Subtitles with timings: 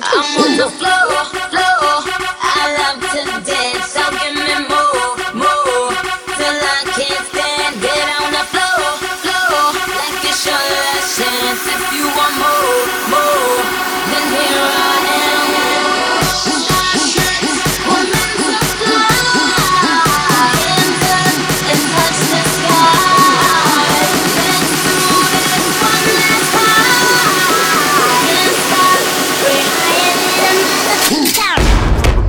[0.00, 2.06] I'm on the floor, floor.
[2.38, 5.90] I love to dance, so give me more, more.
[6.38, 8.86] Till I can't stand, get on the floor,
[9.26, 9.74] floor.
[9.98, 11.66] Like it's your last chance.
[11.66, 12.47] If you want more,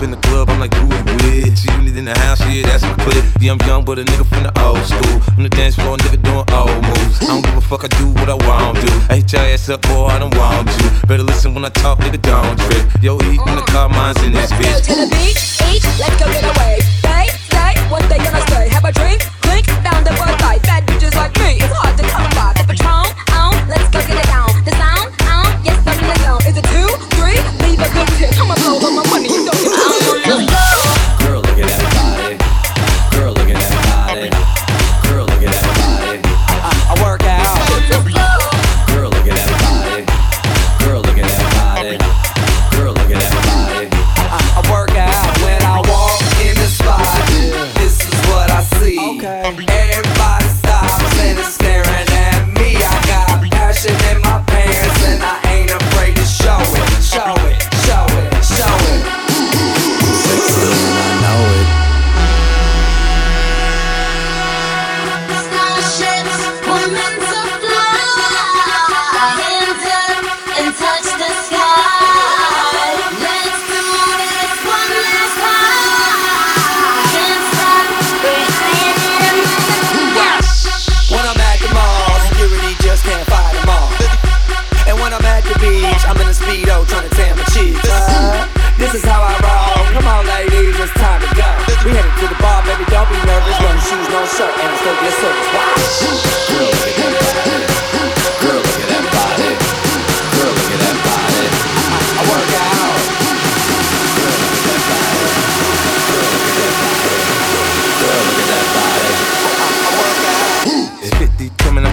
[0.09, 1.57] in the club, I'm like, who it with?
[1.57, 3.23] See you in the house, yeah, that's my clip.
[3.39, 5.15] Yeah, I'm young, but a nigga from the old school.
[5.37, 7.21] On the dance floor, nigga doing old moves.
[7.21, 8.89] I don't give a fuck, I do what I want to.
[9.09, 10.89] I hit your ass up, boy, I don't want you.
[11.07, 13.03] Better listen when I talk, nigga, don't trip.
[13.03, 14.85] Yo, eat in the car, mine's in this Let's go bitch.
[14.89, 15.78] to the beach, eat,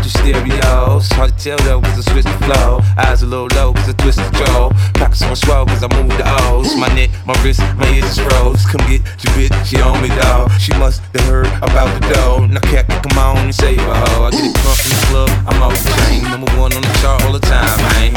[0.08, 1.08] 50 coming out your stereos.
[1.12, 2.80] Hard to tell though, cause I switch the flow.
[2.96, 4.70] Eyes a little low, cause I twist the jaw.
[4.94, 6.76] Pockets on swell, cause I move the O's.
[6.76, 8.64] My neck, my wrist, my ears is froze.
[8.66, 10.50] Come get your bitch, she on me, dog.
[10.60, 12.46] She must have heard about the dough.
[12.46, 14.24] Now, cat, come on and save her, hoe.
[14.24, 16.22] I get it crunk in the club, I'm off the chain.
[16.24, 17.78] Number one on the chart all the time,
[18.12, 18.15] man.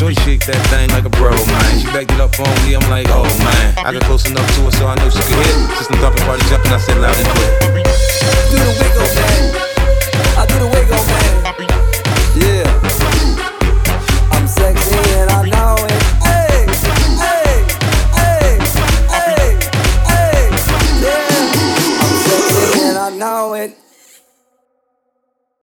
[0.00, 1.78] Shorty shake that thing like a bro, man.
[1.78, 3.74] She backed it up on me, I'm like, oh, man.
[3.84, 5.76] I got close enough to her so I know she could hit.
[5.76, 7.99] System dropping, party jumping, I said loud and clear.